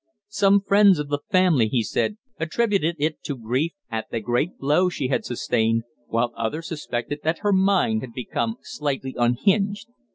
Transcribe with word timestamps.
Some 0.29 0.61
friends 0.61 0.97
of 0.97 1.09
the 1.09 1.19
family, 1.29 1.67
he 1.67 1.83
said, 1.83 2.17
attributed 2.39 2.95
it 2.97 3.21
to 3.25 3.37
grief 3.37 3.73
at 3.91 4.09
the 4.09 4.19
great 4.19 4.57
blow 4.57 4.89
she 4.89 5.09
had 5.09 5.23
sustained, 5.23 5.83
while 6.07 6.33
others 6.35 6.69
suspected 6.69 7.19
that 7.23 7.41
her 7.43 7.53
mind 7.53 8.01
had 8.01 8.13
become 8.13 8.55
slightly 8.63 9.13
unhinged. 9.15 9.89